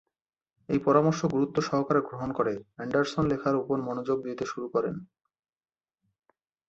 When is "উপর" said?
3.55-3.77